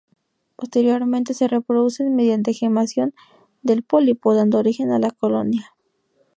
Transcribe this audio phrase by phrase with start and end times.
[0.55, 3.13] Posteriormente, se reproducen mediante gemación
[3.61, 5.75] del pólipo, dando origen a la colonia.